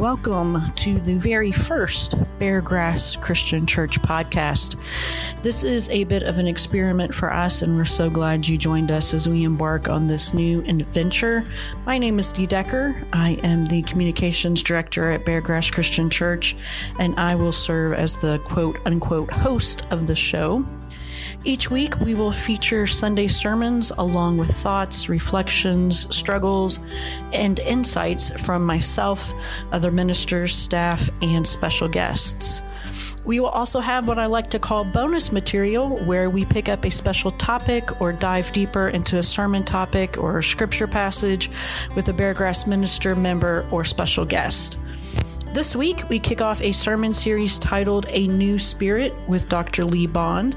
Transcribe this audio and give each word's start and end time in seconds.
welcome 0.00 0.72
to 0.76 0.98
the 1.00 1.12
very 1.16 1.52
first 1.52 2.12
Beargrass 2.38 3.20
Christian 3.20 3.66
Church 3.66 4.00
podcast. 4.00 4.76
This 5.42 5.62
is 5.62 5.90
a 5.90 6.04
bit 6.04 6.22
of 6.22 6.38
an 6.38 6.46
experiment 6.46 7.14
for 7.14 7.30
us, 7.30 7.60
and 7.60 7.76
we're 7.76 7.84
so 7.84 8.08
glad 8.08 8.48
you 8.48 8.56
joined 8.56 8.90
us 8.90 9.12
as 9.12 9.28
we 9.28 9.44
embark 9.44 9.90
on 9.90 10.06
this 10.06 10.32
new 10.32 10.62
adventure. 10.62 11.44
My 11.84 11.98
name 11.98 12.18
is 12.18 12.32
Dee 12.32 12.46
Decker. 12.46 13.06
I 13.12 13.32
am 13.42 13.66
the 13.66 13.82
communications 13.82 14.62
director 14.62 15.10
at 15.10 15.26
Beargrass 15.26 15.70
Christian 15.70 16.08
Church, 16.08 16.56
and 16.98 17.20
I 17.20 17.34
will 17.34 17.52
serve 17.52 17.92
as 17.92 18.16
the 18.16 18.38
quote 18.38 18.78
unquote 18.86 19.30
host 19.30 19.84
of 19.90 20.06
the 20.06 20.16
show. 20.16 20.64
Each 21.42 21.70
week, 21.70 21.98
we 22.00 22.14
will 22.14 22.32
feature 22.32 22.86
Sunday 22.86 23.26
sermons 23.26 23.92
along 23.96 24.36
with 24.36 24.50
thoughts, 24.50 25.08
reflections, 25.08 26.14
struggles, 26.14 26.80
and 27.32 27.58
insights 27.60 28.30
from 28.42 28.66
myself, 28.66 29.32
other 29.72 29.90
ministers, 29.90 30.54
staff, 30.54 31.08
and 31.22 31.46
special 31.46 31.88
guests. 31.88 32.60
We 33.24 33.40
will 33.40 33.48
also 33.48 33.80
have 33.80 34.06
what 34.06 34.18
I 34.18 34.26
like 34.26 34.50
to 34.50 34.58
call 34.58 34.84
bonus 34.84 35.32
material, 35.32 35.96
where 36.04 36.28
we 36.28 36.44
pick 36.44 36.68
up 36.68 36.84
a 36.84 36.90
special 36.90 37.30
topic 37.30 38.02
or 38.02 38.12
dive 38.12 38.52
deeper 38.52 38.90
into 38.90 39.16
a 39.16 39.22
sermon 39.22 39.64
topic 39.64 40.18
or 40.18 40.42
scripture 40.42 40.86
passage 40.86 41.50
with 41.94 42.06
a 42.10 42.12
Beargrass 42.12 42.66
minister, 42.66 43.16
member, 43.16 43.66
or 43.70 43.84
special 43.84 44.26
guest. 44.26 44.78
This 45.52 45.74
week, 45.74 46.08
we 46.08 46.20
kick 46.20 46.40
off 46.40 46.62
a 46.62 46.70
sermon 46.70 47.12
series 47.12 47.58
titled 47.58 48.06
A 48.10 48.28
New 48.28 48.56
Spirit 48.56 49.12
with 49.26 49.48
Dr. 49.48 49.84
Lee 49.84 50.06
Bond. 50.06 50.56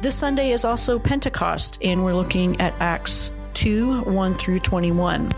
This 0.00 0.16
Sunday 0.16 0.50
is 0.50 0.64
also 0.64 0.98
Pentecost, 0.98 1.78
and 1.82 2.04
we're 2.04 2.16
looking 2.16 2.60
at 2.60 2.74
Acts 2.80 3.30
2 3.54 4.02
1 4.02 4.34
through 4.34 4.58
21. 4.58 5.30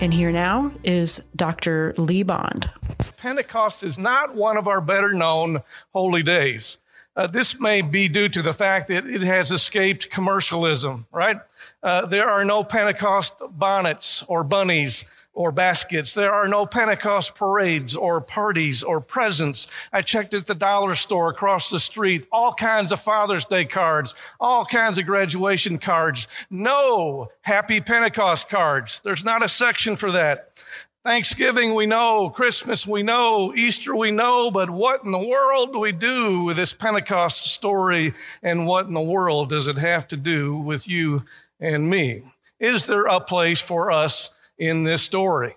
And 0.00 0.14
here 0.14 0.32
now 0.32 0.72
is 0.82 1.28
Dr. 1.36 1.92
Lee 1.98 2.22
Bond. 2.22 2.70
Pentecost 3.18 3.82
is 3.82 3.98
not 3.98 4.34
one 4.34 4.56
of 4.56 4.66
our 4.66 4.80
better 4.80 5.12
known 5.12 5.62
holy 5.92 6.22
days. 6.22 6.78
Uh, 7.14 7.26
this 7.26 7.60
may 7.60 7.82
be 7.82 8.08
due 8.08 8.30
to 8.30 8.40
the 8.40 8.54
fact 8.54 8.88
that 8.88 9.06
it 9.06 9.20
has 9.20 9.50
escaped 9.50 10.08
commercialism, 10.08 11.06
right? 11.12 11.38
Uh, 11.82 12.06
there 12.06 12.30
are 12.30 12.42
no 12.42 12.64
Pentecost 12.64 13.34
bonnets 13.50 14.22
or 14.28 14.44
bunnies 14.44 15.04
or 15.32 15.52
baskets. 15.52 16.12
There 16.14 16.32
are 16.32 16.48
no 16.48 16.66
Pentecost 16.66 17.34
parades 17.34 17.94
or 17.94 18.20
parties 18.20 18.82
or 18.82 19.00
presents. 19.00 19.68
I 19.92 20.02
checked 20.02 20.34
at 20.34 20.46
the 20.46 20.54
dollar 20.54 20.94
store 20.94 21.30
across 21.30 21.70
the 21.70 21.80
street, 21.80 22.26
all 22.32 22.52
kinds 22.52 22.92
of 22.92 23.00
Father's 23.00 23.44
Day 23.44 23.64
cards, 23.64 24.14
all 24.40 24.64
kinds 24.64 24.98
of 24.98 25.06
graduation 25.06 25.78
cards. 25.78 26.26
No 26.50 27.28
happy 27.42 27.80
Pentecost 27.80 28.48
cards. 28.48 29.00
There's 29.04 29.24
not 29.24 29.44
a 29.44 29.48
section 29.48 29.96
for 29.96 30.12
that. 30.12 30.58
Thanksgiving 31.02 31.74
we 31.74 31.86
know, 31.86 32.28
Christmas 32.28 32.86
we 32.86 33.02
know, 33.02 33.54
Easter 33.54 33.96
we 33.96 34.10
know, 34.10 34.50
but 34.50 34.68
what 34.68 35.02
in 35.02 35.12
the 35.12 35.18
world 35.18 35.72
do 35.72 35.78
we 35.78 35.92
do 35.92 36.42
with 36.42 36.58
this 36.58 36.74
Pentecost 36.74 37.46
story 37.46 38.12
and 38.42 38.66
what 38.66 38.86
in 38.86 38.92
the 38.92 39.00
world 39.00 39.48
does 39.48 39.66
it 39.66 39.78
have 39.78 40.06
to 40.08 40.16
do 40.18 40.58
with 40.58 40.86
you 40.86 41.24
and 41.58 41.88
me? 41.88 42.22
Is 42.58 42.84
there 42.84 43.04
a 43.04 43.18
place 43.18 43.60
for 43.60 43.90
us 43.90 44.28
in 44.60 44.84
this 44.84 45.02
story? 45.02 45.56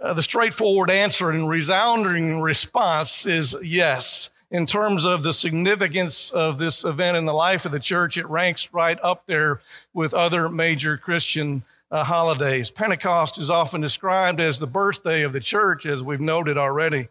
Uh, 0.00 0.14
the 0.14 0.22
straightforward 0.22 0.90
answer 0.90 1.30
and 1.30 1.48
resounding 1.48 2.40
response 2.40 3.26
is 3.26 3.54
yes. 3.62 4.30
In 4.50 4.64
terms 4.64 5.04
of 5.04 5.22
the 5.22 5.32
significance 5.32 6.30
of 6.30 6.58
this 6.58 6.82
event 6.84 7.18
in 7.18 7.26
the 7.26 7.34
life 7.34 7.66
of 7.66 7.72
the 7.72 7.78
church, 7.78 8.16
it 8.16 8.26
ranks 8.28 8.72
right 8.72 8.98
up 9.02 9.26
there 9.26 9.60
with 9.92 10.14
other 10.14 10.48
major 10.48 10.96
Christian 10.96 11.62
uh, 11.90 12.02
holidays. 12.02 12.70
Pentecost 12.70 13.36
is 13.38 13.50
often 13.50 13.82
described 13.82 14.40
as 14.40 14.58
the 14.58 14.66
birthday 14.66 15.22
of 15.22 15.34
the 15.34 15.40
church, 15.40 15.84
as 15.84 16.02
we've 16.02 16.20
noted 16.20 16.56
already. 16.56 17.08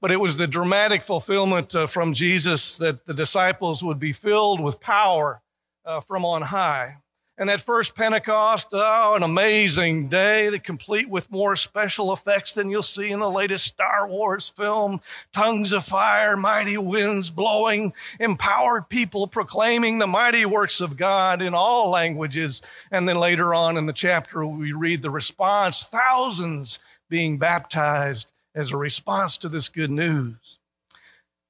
But 0.00 0.10
it 0.10 0.16
was 0.16 0.36
the 0.36 0.48
dramatic 0.48 1.04
fulfillment 1.04 1.74
uh, 1.74 1.86
from 1.86 2.14
Jesus 2.14 2.78
that 2.78 3.06
the 3.06 3.14
disciples 3.14 3.84
would 3.84 4.00
be 4.00 4.12
filled 4.12 4.60
with 4.60 4.80
power 4.80 5.42
uh, 5.84 6.00
from 6.00 6.24
on 6.24 6.42
high. 6.42 6.96
And 7.40 7.48
that 7.48 7.62
first 7.62 7.94
Pentecost, 7.94 8.68
oh, 8.74 9.14
an 9.14 9.22
amazing 9.22 10.08
day, 10.08 10.50
to 10.50 10.58
complete 10.58 11.08
with 11.08 11.30
more 11.30 11.56
special 11.56 12.12
effects 12.12 12.52
than 12.52 12.68
you'll 12.68 12.82
see 12.82 13.10
in 13.10 13.18
the 13.18 13.30
latest 13.30 13.64
Star 13.64 14.06
Wars 14.06 14.50
film. 14.50 15.00
Tongues 15.32 15.72
of 15.72 15.86
fire, 15.86 16.36
mighty 16.36 16.76
winds 16.76 17.30
blowing, 17.30 17.94
empowered 18.20 18.90
people 18.90 19.26
proclaiming 19.26 19.98
the 19.98 20.06
mighty 20.06 20.44
works 20.44 20.82
of 20.82 20.98
God 20.98 21.40
in 21.40 21.54
all 21.54 21.88
languages. 21.88 22.60
And 22.90 23.08
then 23.08 23.16
later 23.16 23.54
on 23.54 23.78
in 23.78 23.86
the 23.86 23.94
chapter, 23.94 24.44
we 24.44 24.72
read 24.72 25.00
the 25.00 25.08
response 25.08 25.82
thousands 25.82 26.78
being 27.08 27.38
baptized 27.38 28.32
as 28.54 28.70
a 28.70 28.76
response 28.76 29.38
to 29.38 29.48
this 29.48 29.70
good 29.70 29.90
news. 29.90 30.58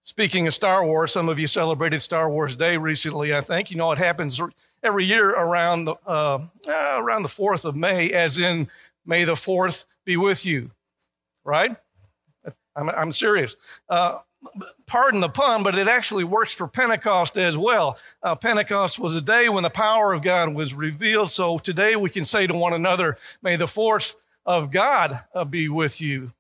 Speaking 0.05 0.47
of 0.47 0.55
Star 0.55 0.85
Wars, 0.85 1.13
some 1.13 1.29
of 1.29 1.41
you 1.41 1.49
celebrated 1.49 2.01
Star 2.01 2.31
Wars 2.31 2.55
Day 2.55 2.77
recently, 2.77 3.35
I 3.35 3.41
think. 3.41 3.73
You 3.73 3.77
know, 3.77 3.91
it 3.91 3.99
happens 3.99 4.41
every 4.83 5.05
year 5.05 5.31
around 5.31 5.85
the, 5.85 5.95
uh, 6.07 6.41
uh, 6.69 6.97
around 6.99 7.23
the 7.23 7.29
4th 7.29 7.65
of 7.65 7.77
May, 7.77 8.11
as 8.13 8.39
in 8.39 8.69
May 9.05 9.25
the 9.25 9.35
4th 9.35 9.85
be 10.05 10.17
with 10.17 10.45
you, 10.47 10.71
right? 11.45 11.77
I'm, 12.77 12.89
I'm 12.89 13.13
serious. 13.13 13.57
Uh, 13.89 14.19
pardon 14.87 15.21
the 15.21 15.29
pun, 15.29 15.63
but 15.63 15.77
it 15.77 15.89
actually 15.89 16.25
works 16.25 16.55
for 16.55 16.67
Pentecost 16.67 17.37
as 17.37 17.57
well. 17.57 17.99
Uh, 18.23 18.35
Pentecost 18.35 18.99
was 18.99 19.15
a 19.15 19.21
day 19.21 19.49
when 19.49 19.63
the 19.63 19.71
power 19.71 20.13
of 20.13 20.23
God 20.23 20.55
was 20.55 20.73
revealed. 20.73 21.31
So 21.31 21.59
today 21.59 21.97
we 21.97 22.11
can 22.11 22.25
say 22.25 22.47
to 22.47 22.55
one 22.55 22.73
another, 22.73 23.19
May 23.43 23.57
the 23.57 23.69
force 23.69 24.17
of 24.47 24.71
God 24.71 25.21
uh, 25.35 25.45
be 25.45 25.69
with 25.69 26.01
you. 26.01 26.33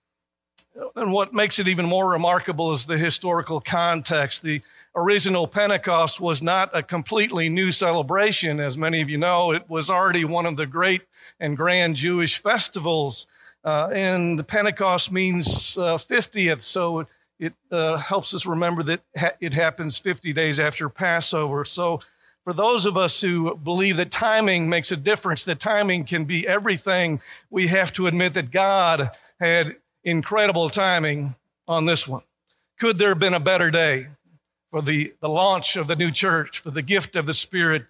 And 0.96 1.12
what 1.12 1.34
makes 1.34 1.58
it 1.58 1.68
even 1.68 1.84
more 1.84 2.08
remarkable 2.08 2.72
is 2.72 2.86
the 2.86 2.96
historical 2.96 3.60
context. 3.60 4.42
The 4.42 4.62
original 4.94 5.46
Pentecost 5.46 6.20
was 6.20 6.42
not 6.42 6.76
a 6.76 6.82
completely 6.82 7.48
new 7.48 7.70
celebration. 7.70 8.60
As 8.60 8.76
many 8.76 9.00
of 9.00 9.08
you 9.08 9.18
know, 9.18 9.52
it 9.52 9.68
was 9.68 9.90
already 9.90 10.24
one 10.24 10.46
of 10.46 10.56
the 10.56 10.66
great 10.66 11.02
and 11.38 11.56
grand 11.56 11.96
Jewish 11.96 12.38
festivals. 12.38 13.26
Uh, 13.64 13.88
and 13.92 14.38
the 14.38 14.44
Pentecost 14.44 15.12
means 15.12 15.76
uh, 15.76 15.98
50th, 15.98 16.62
so 16.62 17.06
it 17.38 17.52
uh, 17.70 17.96
helps 17.96 18.34
us 18.34 18.46
remember 18.46 18.82
that 18.82 19.00
ha- 19.16 19.32
it 19.40 19.52
happens 19.52 19.98
50 19.98 20.32
days 20.32 20.58
after 20.58 20.88
Passover. 20.88 21.64
So, 21.64 22.00
for 22.44 22.54
those 22.54 22.86
of 22.86 22.96
us 22.96 23.20
who 23.20 23.54
believe 23.54 23.98
that 23.98 24.10
timing 24.10 24.70
makes 24.70 24.90
a 24.90 24.96
difference, 24.96 25.44
that 25.44 25.60
timing 25.60 26.04
can 26.04 26.24
be 26.24 26.48
everything, 26.48 27.20
we 27.50 27.66
have 27.66 27.92
to 27.92 28.06
admit 28.06 28.32
that 28.32 28.50
God 28.50 29.10
had 29.38 29.76
incredible 30.04 30.70
timing 30.70 31.34
on 31.68 31.84
this 31.84 32.08
one. 32.08 32.22
Could 32.78 32.96
there 32.96 33.10
have 33.10 33.18
been 33.18 33.34
a 33.34 33.40
better 33.40 33.70
day? 33.70 34.08
For 34.70 34.82
the, 34.82 35.12
the 35.20 35.28
launch 35.28 35.76
of 35.76 35.88
the 35.88 35.97
new 35.97 36.10
church, 36.10 36.60
for 36.60 36.70
the 36.70 36.82
gift 36.82 37.16
of 37.16 37.26
the 37.26 37.34
Spirit. 37.34 37.86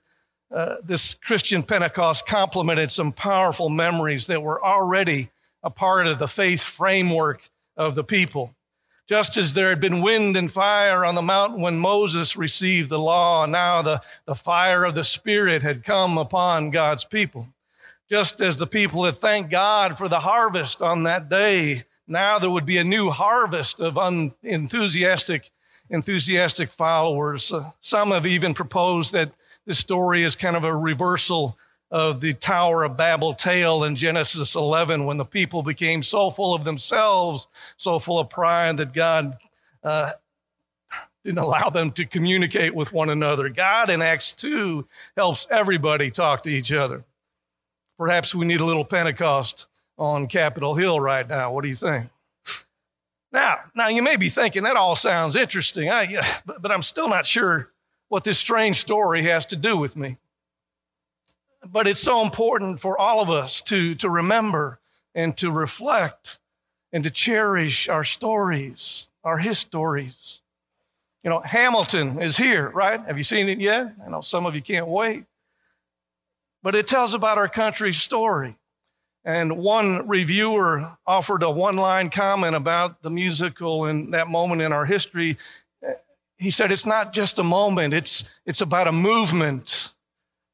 Uh, 0.51 0.77
this 0.83 1.15
Christian 1.15 1.63
Pentecost 1.63 2.27
complemented 2.27 2.91
some 2.91 3.13
powerful 3.13 3.69
memories 3.69 4.27
that 4.27 4.43
were 4.43 4.65
already 4.65 5.31
a 5.63 5.71
part 5.71 6.07
of 6.07 6.19
the 6.19 6.29
faith 6.29 6.63
framework 6.63 7.51
of 7.77 7.95
the 7.95 8.05
people. 8.05 8.55
Just 9.09 9.37
as 9.37 9.53
there 9.53 9.71
had 9.71 9.81
been 9.81 10.03
wind 10.03 10.37
and 10.37 10.51
fire 10.51 11.05
on 11.05 11.17
the 11.17 11.23
mountain 11.23 11.61
when 11.61 11.79
Moses 11.79 12.37
received 12.37 12.89
the 12.89 12.99
law, 12.99 13.45
now 13.45 13.83
the, 13.83 14.01
the 14.25 14.35
fire 14.35 14.85
of 14.85 14.95
the 14.95 15.05
Spirit 15.05 15.63
had 15.63 15.85
come 15.85 16.17
upon 16.17 16.71
God's 16.71 17.05
people. 17.05 17.49
Just 18.09 18.41
as 18.41 18.57
the 18.57 18.67
people 18.67 19.05
had 19.05 19.17
thanked 19.17 19.51
God 19.51 19.99
for 19.99 20.09
the 20.09 20.21
harvest 20.21 20.81
on 20.81 21.05
that 21.05 21.29
day, 21.29 21.85
now 22.07 22.39
there 22.39 22.51
would 22.51 22.67
be 22.67 22.79
a 22.79 22.85
new 22.85 23.11
harvest 23.11 23.81
of 23.81 23.97
unenthusiastic 23.97 25.51
enthusiastic 25.91 26.71
followers. 26.71 27.53
Uh, 27.53 27.71
some 27.81 28.13
have 28.13 28.27
even 28.27 28.55
proposed 28.55 29.13
that 29.13 29.33
this 29.67 29.79
story 29.79 30.25
is 30.25 30.37
kind 30.37 30.57
of 30.57 30.65
a 30.65 30.75
reversal 30.75 31.59
of 31.91 32.21
the 32.21 32.33
Tower 32.35 32.85
of 32.85 32.97
Babel 32.97 33.35
tale 33.35 33.83
in 33.85 33.97
Genesis 33.97 34.55
11 34.55 35.05
when 35.05 35.17
the 35.17 35.25
people 35.25 35.63
became 35.63 36.03
so 36.03 36.31
full 36.31 36.55
of 36.55 36.65
themselves, 36.65 37.49
so 37.77 37.99
full 37.99 38.21
of 38.21 38.31
pride 38.31 38.77
that 38.77 38.93
God 38.93 39.37
uh, 39.83 40.13
didn't 41.25 41.39
allow 41.39 41.69
them 41.69 41.91
to 41.93 42.07
communicate 42.07 42.75
with 42.75 42.93
one 42.93 43.11
another. 43.11 43.49
God 43.49 43.91
in 43.91 44.03
Acts 44.03 44.33
2 44.33 44.87
helps 45.17 45.47
everybody 45.51 46.11
talk 46.11 46.45
to 46.45 46.51
each 46.51 46.73
other. 46.73 47.05
Perhaps 47.99 48.35
we 48.35 48.47
need 48.47 48.61
a 48.61 48.65
little 48.65 48.85
Pentecost 48.85 49.67
on 49.99 50.29
Capitol 50.29 50.77
Hill 50.77 51.01
right 51.01 51.29
now. 51.29 51.53
What 51.53 51.63
do 51.63 51.69
you 51.69 51.75
think? 51.75 52.07
Now, 53.33 53.61
now 53.75 53.89
you 53.89 54.03
may 54.03 54.17
be 54.17 54.29
thinking 54.29 54.65
that 54.65 54.77
all 54.77 54.97
sounds 54.97 55.37
interesting, 55.37 55.91
I, 55.91 56.21
but, 56.47 56.63
but 56.63 56.73
I'm 56.73 56.83
still 56.83 57.09
not 57.09 57.27
sure 57.27 57.69
what 58.09 58.25
this 58.25 58.39
strange 58.39 58.81
story 58.81 59.25
has 59.25 59.47
to 59.47 59.57
do 59.57 59.77
with 59.77 59.97
me. 59.97 60.17
But 61.65 61.87
it's 61.87 62.01
so 62.01 62.23
important 62.23 62.81
for 62.81 62.99
all 62.99 63.21
of 63.21 63.31
us 63.31 63.61
to, 63.63 63.95
to 63.97 64.11
remember 64.11 64.81
and 65.15 65.37
to 65.39 65.51
reflect 65.51 66.39
and 66.93 67.05
to 67.05 67.11
cherish 67.11 67.89
our 67.89 68.03
stories, 68.03 69.09
our 69.23 69.39
histories. 69.39 70.41
You 71.23 71.31
know, 71.31 71.41
Hamilton 71.41 72.21
is 72.21 72.37
here, 72.37 72.71
right? 72.71 73.01
Have 73.01 73.19
you 73.19 73.25
seen 73.25 73.49
it 73.49 73.61
yet? 73.61 73.95
I 74.05 74.09
know 74.09 74.23
some 74.23 74.47
of 74.47 74.55
you 74.55 74.63
can't 74.63 74.89
wait. 74.89 75.25
But 76.63 76.75
it 76.75 76.89
tells 76.89 77.15
about 77.15 77.39
our 77.39 77.49
country's 77.49 78.01
story. 78.01 78.57
And 79.25 79.59
one 79.59 80.09
reviewer 80.09 80.97
offered 81.07 81.43
a 81.43 81.51
one 81.51 81.77
line 81.77 82.11
comment 82.11 82.57
about 82.57 83.03
the 83.03 83.11
musical 83.11 83.87
in 83.87 84.13
that 84.13 84.29
moment 84.29 84.63
in 84.63 84.73
our 84.73 84.87
history. 84.87 85.37
He 86.39 86.51
said, 86.51 86.73
It's 86.73 86.87
not 86.87 87.13
just 87.13 87.39
a 87.39 87.45
moment, 87.45 87.93
it's, 87.93 88.25
it's 88.47 88.61
about 88.61 88.89
a 88.89 88.93
movement. 88.93 89.91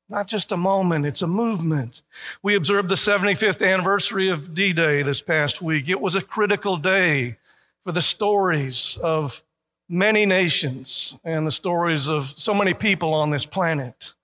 Not 0.09 0.29
just 0.29 0.53
a 0.53 0.57
moment, 0.57 1.05
it's 1.05 1.23
a 1.23 1.27
movement. 1.27 2.03
We 2.41 2.55
observed 2.55 2.89
the 2.89 2.95
75th 2.95 3.67
anniversary 3.67 4.31
of 4.31 4.55
D 4.55 4.73
Day 4.73 5.03
this 5.03 5.21
past 5.21 5.61
week. 5.61 5.89
It 5.89 6.01
was 6.01 6.15
a 6.15 6.23
critical 6.23 6.77
day 6.77 7.39
for 7.85 7.91
the 7.91 8.03
stories 8.03 8.99
of 9.03 9.43
many 9.89 10.25
nations 10.27 11.17
and 11.25 11.47
the 11.47 11.53
stories 11.53 12.09
of 12.09 12.31
so 12.37 12.55
many 12.55 12.75
people 12.75 13.15
on 13.15 13.31
this 13.31 13.47
planet. 13.47 14.15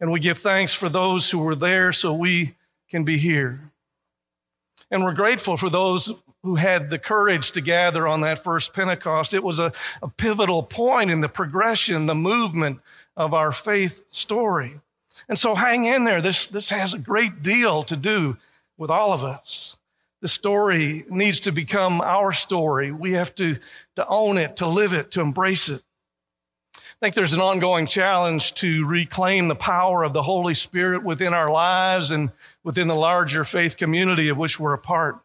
And 0.00 0.10
we 0.10 0.20
give 0.20 0.38
thanks 0.38 0.74
for 0.74 0.88
those 0.88 1.30
who 1.30 1.38
were 1.38 1.54
there 1.54 1.92
so 1.92 2.12
we 2.14 2.54
can 2.92 3.04
be 3.04 3.16
here. 3.16 3.58
And 4.90 5.02
we're 5.02 5.14
grateful 5.14 5.56
for 5.56 5.70
those 5.70 6.12
who 6.42 6.56
had 6.56 6.90
the 6.90 6.98
courage 6.98 7.52
to 7.52 7.62
gather 7.62 8.06
on 8.06 8.20
that 8.20 8.44
first 8.44 8.74
Pentecost. 8.74 9.32
It 9.32 9.42
was 9.42 9.58
a, 9.58 9.72
a 10.02 10.08
pivotal 10.08 10.62
point 10.62 11.10
in 11.10 11.22
the 11.22 11.28
progression, 11.28 12.04
the 12.04 12.14
movement 12.14 12.80
of 13.16 13.32
our 13.32 13.50
faith 13.50 14.04
story. 14.10 14.74
And 15.26 15.38
so 15.38 15.54
hang 15.54 15.84
in 15.84 16.04
there. 16.04 16.20
This, 16.20 16.46
this 16.46 16.68
has 16.68 16.92
a 16.92 16.98
great 16.98 17.42
deal 17.42 17.82
to 17.84 17.96
do 17.96 18.36
with 18.76 18.90
all 18.90 19.14
of 19.14 19.24
us. 19.24 19.78
The 20.20 20.28
story 20.28 21.06
needs 21.08 21.40
to 21.40 21.50
become 21.50 22.02
our 22.02 22.30
story. 22.32 22.92
We 22.92 23.14
have 23.14 23.34
to, 23.36 23.56
to 23.96 24.06
own 24.06 24.36
it, 24.36 24.56
to 24.56 24.66
live 24.66 24.92
it, 24.92 25.12
to 25.12 25.22
embrace 25.22 25.70
it. 25.70 25.82
I 26.76 26.80
think 27.00 27.14
there's 27.14 27.32
an 27.32 27.40
ongoing 27.40 27.86
challenge 27.86 28.54
to 28.56 28.84
reclaim 28.84 29.48
the 29.48 29.56
power 29.56 30.04
of 30.04 30.12
the 30.12 30.22
Holy 30.22 30.54
Spirit 30.54 31.02
within 31.02 31.32
our 31.32 31.50
lives 31.50 32.10
and 32.10 32.30
within 32.64 32.88
the 32.88 32.94
larger 32.94 33.44
faith 33.44 33.76
community 33.76 34.28
of 34.28 34.38
which 34.38 34.58
we're 34.60 34.74
a 34.74 34.78
part. 34.78 35.16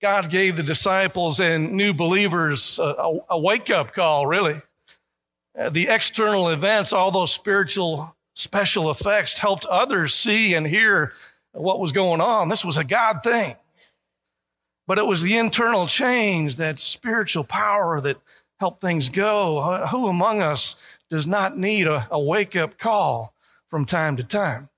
God 0.00 0.30
gave 0.30 0.56
the 0.56 0.62
disciples 0.62 1.40
and 1.40 1.72
new 1.72 1.92
believers 1.92 2.78
a, 2.78 3.18
a 3.30 3.38
wake 3.38 3.70
up 3.70 3.94
call, 3.94 4.26
really. 4.26 4.60
Uh, 5.58 5.70
the 5.70 5.88
external 5.88 6.48
events, 6.48 6.92
all 6.92 7.10
those 7.10 7.32
spiritual 7.32 8.14
special 8.34 8.90
effects 8.90 9.38
helped 9.38 9.66
others 9.66 10.14
see 10.14 10.54
and 10.54 10.66
hear 10.66 11.12
what 11.52 11.80
was 11.80 11.92
going 11.92 12.20
on. 12.20 12.48
This 12.48 12.64
was 12.64 12.78
a 12.78 12.84
God 12.84 13.22
thing. 13.22 13.56
But 14.86 14.98
it 14.98 15.06
was 15.06 15.22
the 15.22 15.36
internal 15.36 15.86
change, 15.86 16.56
that 16.56 16.78
spiritual 16.78 17.44
power 17.44 18.00
that 18.00 18.16
helped 18.58 18.80
things 18.80 19.10
go. 19.10 19.86
Who 19.88 20.08
among 20.08 20.42
us 20.42 20.76
does 21.10 21.26
not 21.26 21.58
need 21.58 21.86
a, 21.86 22.08
a 22.10 22.18
wake 22.18 22.56
up 22.56 22.78
call 22.78 23.34
from 23.68 23.84
time 23.84 24.16
to 24.16 24.24
time? 24.24 24.68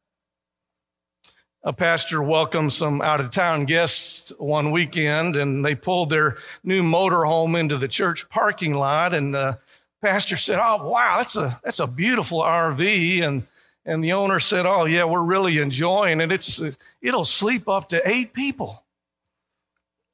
A 1.66 1.72
pastor 1.72 2.22
welcomed 2.22 2.75
some 2.75 3.00
out 3.00 3.20
of 3.20 3.31
town 3.31 3.64
guests 3.64 4.32
one 4.38 4.70
weekend 4.70 5.34
and 5.34 5.64
they 5.64 5.75
pulled 5.75 6.11
their 6.11 6.37
new 6.62 6.82
motorhome 6.82 7.58
into 7.58 7.78
the 7.78 7.88
church 7.88 8.28
parking 8.28 8.75
lot 8.75 9.14
and 9.14 9.34
the 9.34 9.58
pastor 10.05 10.37
said, 10.37 10.58
"Oh 10.58 10.87
wow, 10.87 11.16
that's 11.19 11.37
a 11.37 11.58
that's 11.64 11.81
a 11.81 11.87
beautiful 11.87 12.40
RV." 12.40 13.22
And 13.22 13.46
and 13.87 14.05
the 14.05 14.12
owner 14.12 14.38
said, 14.38 14.66
"Oh 14.66 14.84
yeah, 14.84 15.05
we're 15.05 15.22
really 15.22 15.58
enjoying 15.58 16.20
it. 16.20 16.31
It's 16.31 16.61
it'll 17.00 17.25
sleep 17.25 17.69
up 17.69 17.88
to 17.88 18.06
eight 18.08 18.34
people." 18.34 18.84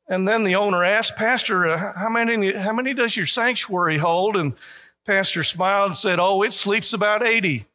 And 0.08 0.26
then 0.26 0.44
the 0.44 0.54
owner 0.54 0.84
asked, 0.84 1.16
"Pastor, 1.16 1.68
uh, 1.68 1.92
how 1.94 2.08
many 2.08 2.52
how 2.52 2.72
many 2.72 2.94
does 2.94 3.16
your 3.16 3.26
sanctuary 3.26 3.98
hold?" 3.98 4.36
And 4.36 4.54
pastor 5.04 5.42
smiled 5.42 5.90
and 5.90 5.98
said, 5.98 6.20
"Oh, 6.20 6.42
it 6.42 6.52
sleeps 6.52 6.92
about 6.92 7.26
80." 7.26 7.66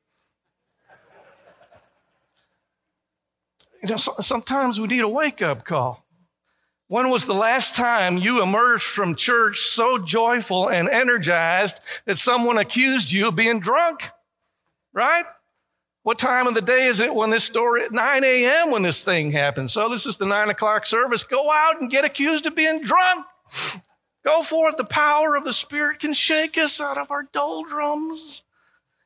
You 3.84 3.90
know, 3.90 3.98
sometimes 3.98 4.80
we 4.80 4.88
need 4.88 5.02
a 5.02 5.08
wake 5.08 5.42
up 5.42 5.66
call. 5.66 6.06
When 6.88 7.10
was 7.10 7.26
the 7.26 7.34
last 7.34 7.76
time 7.76 8.18
you 8.18 8.44
emerged 8.44 8.84
from 8.84 9.16
church 9.16 9.62
so 9.62 9.98
joyful 9.98 10.70
and 10.70 10.88
energized 10.88 11.80
that 12.06 12.18
someone 12.18 12.58
accused 12.58 13.12
you 13.12 13.30
of 13.30 13.36
being 13.36 13.60
drunk? 13.60 14.12
Right? 14.94 15.26
What 16.04 16.20
time 16.20 16.46
of 16.46 16.54
the 16.54 16.62
day 16.62 16.86
is 16.86 17.00
it 17.00 17.16
when 17.16 17.32
this 17.32 17.44
story 17.44 17.84
at 17.84 17.92
9 17.92 18.24
a.m. 18.24 18.70
when 18.70 18.84
this 18.84 19.04
thing 19.04 19.32
happens? 19.32 19.74
So 19.74 19.90
this 19.90 20.06
is 20.06 20.18
the 20.18 20.28
nine 20.28 20.50
o'clock 20.50 20.86
service. 20.86 21.24
Go 21.24 21.52
out 21.52 21.82
and 21.82 21.90
get 21.90 22.06
accused 22.06 22.46
of 22.46 22.56
being 22.56 22.84
drunk. 22.84 23.26
Go 24.24 24.44
forth. 24.44 24.78
The 24.78 24.84
power 24.84 25.36
of 25.36 25.44
the 25.44 25.54
Spirit 25.54 26.00
can 26.00 26.14
shake 26.14 26.60
us 26.60 26.80
out 26.80 27.00
of 27.00 27.10
our 27.10 27.24
doldrums. 27.34 28.44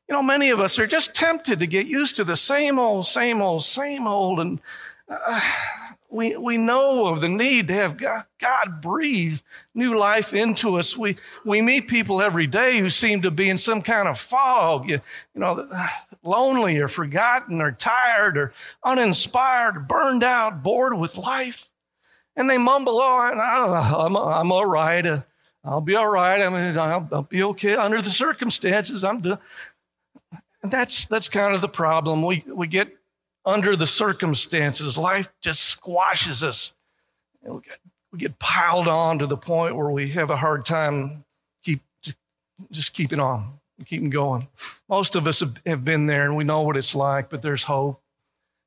You 0.09 0.15
know, 0.15 0.23
many 0.23 0.49
of 0.49 0.59
us 0.59 0.79
are 0.79 0.87
just 0.87 1.13
tempted 1.13 1.59
to 1.59 1.67
get 1.67 1.85
used 1.85 2.15
to 2.15 2.23
the 2.23 2.35
same 2.35 2.79
old, 2.79 3.05
same 3.05 3.43
old, 3.43 3.63
same 3.63 4.07
old, 4.07 4.39
and 4.39 4.59
uh, 5.07 5.39
we, 6.09 6.35
we 6.35 6.57
know 6.57 7.05
of 7.05 7.21
the 7.21 7.29
need 7.29 7.67
to 7.67 7.75
have 7.75 7.97
God, 7.97 8.23
God, 8.39 8.81
breathe 8.81 9.39
new 9.75 9.95
life 9.95 10.33
into 10.33 10.79
us. 10.79 10.97
We, 10.97 11.17
we 11.45 11.61
meet 11.61 11.87
people 11.87 12.23
every 12.23 12.47
day 12.47 12.79
who 12.79 12.89
seem 12.89 13.21
to 13.21 13.29
be 13.29 13.51
in 13.51 13.59
some 13.59 13.83
kind 13.83 14.07
of 14.07 14.19
fog, 14.19 14.89
you, 14.89 14.99
you 15.35 15.41
know, 15.41 15.69
lonely 16.23 16.79
or 16.79 16.87
forgotten 16.87 17.61
or 17.61 17.71
tired 17.71 18.35
or 18.35 18.53
uninspired, 18.83 19.87
burned 19.87 20.23
out, 20.23 20.63
bored 20.63 20.97
with 20.97 21.17
life. 21.17 21.69
And 22.35 22.49
they 22.49 22.57
mumble, 22.57 22.99
oh, 22.99 23.17
I, 23.17 24.05
am 24.05 24.17
I'm 24.17 24.51
all 24.51 24.65
right. 24.65 25.05
Uh, 25.05 25.21
I'll 25.63 25.81
be 25.81 25.95
all 25.95 26.07
right. 26.07 26.41
I 26.41 26.49
mean, 26.49 26.77
I'll, 26.77 27.07
I'll 27.11 27.21
be 27.21 27.43
okay 27.43 27.75
under 27.75 28.01
the 28.01 28.09
circumstances. 28.09 29.03
I'm 29.03 29.21
the, 29.21 29.39
and 30.61 30.71
that's, 30.71 31.05
that's 31.05 31.29
kind 31.29 31.55
of 31.55 31.61
the 31.61 31.69
problem. 31.69 32.23
We, 32.23 32.43
we 32.47 32.67
get 32.67 32.95
under 33.45 33.75
the 33.75 33.85
circumstances. 33.85 34.97
Life 34.97 35.29
just 35.41 35.63
squashes 35.63 36.43
us. 36.43 36.73
And 37.43 37.55
we, 37.55 37.61
get, 37.61 37.77
we 38.11 38.19
get 38.19 38.39
piled 38.39 38.87
on 38.87 39.19
to 39.19 39.27
the 39.27 39.37
point 39.37 39.75
where 39.75 39.89
we 39.89 40.09
have 40.11 40.29
a 40.29 40.37
hard 40.37 40.65
time 40.65 41.23
keep 41.63 41.81
just 42.71 42.93
keeping 42.93 43.19
on, 43.19 43.53
keeping 43.85 44.09
going. 44.09 44.47
Most 44.89 45.15
of 45.15 45.27
us 45.27 45.41
have 45.65 45.85
been 45.85 46.07
there 46.07 46.25
and 46.25 46.35
we 46.35 46.43
know 46.43 46.61
what 46.61 46.77
it's 46.77 46.95
like, 46.95 47.29
but 47.29 47.41
there's 47.41 47.63
hope. 47.63 48.01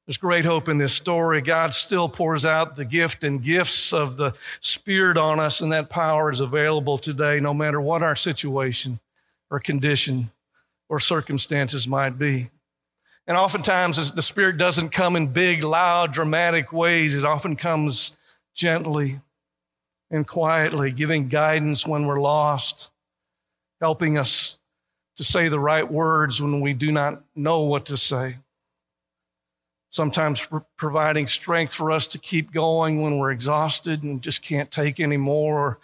There's 0.06 0.16
great 0.16 0.44
hope 0.44 0.68
in 0.68 0.78
this 0.78 0.92
story. 0.92 1.40
God 1.42 1.74
still 1.74 2.08
pours 2.08 2.44
out 2.44 2.74
the 2.74 2.84
gift 2.84 3.22
and 3.22 3.42
gifts 3.42 3.92
of 3.92 4.16
the 4.16 4.34
Spirit 4.60 5.16
on 5.16 5.38
us, 5.38 5.60
and 5.60 5.72
that 5.72 5.90
power 5.90 6.28
is 6.28 6.40
available 6.40 6.98
today, 6.98 7.38
no 7.38 7.54
matter 7.54 7.80
what 7.80 8.02
our 8.02 8.16
situation 8.16 8.98
or 9.48 9.60
condition 9.60 10.30
or 10.88 11.00
circumstances 11.00 11.88
might 11.88 12.18
be. 12.18 12.50
And 13.26 13.36
oftentimes, 13.36 14.12
the 14.12 14.22
Spirit 14.22 14.58
doesn't 14.58 14.90
come 14.90 15.14
in 15.16 15.28
big, 15.28 15.62
loud, 15.62 16.12
dramatic 16.12 16.72
ways. 16.72 17.14
It 17.14 17.24
often 17.24 17.56
comes 17.56 18.16
gently 18.54 19.20
and 20.10 20.26
quietly, 20.26 20.90
giving 20.90 21.28
guidance 21.28 21.86
when 21.86 22.06
we're 22.06 22.20
lost, 22.20 22.90
helping 23.80 24.18
us 24.18 24.58
to 25.16 25.24
say 25.24 25.48
the 25.48 25.58
right 25.58 25.90
words 25.90 26.42
when 26.42 26.60
we 26.60 26.72
do 26.72 26.90
not 26.90 27.22
know 27.34 27.60
what 27.60 27.86
to 27.86 27.96
say. 27.96 28.36
Sometimes 29.88 30.46
providing 30.76 31.26
strength 31.26 31.74
for 31.74 31.90
us 31.90 32.06
to 32.08 32.18
keep 32.18 32.50
going 32.50 33.02
when 33.02 33.18
we're 33.18 33.30
exhausted 33.30 34.02
and 34.02 34.22
just 34.22 34.42
can't 34.42 34.70
take 34.70 34.98
any 35.00 35.18
more. 35.18 35.78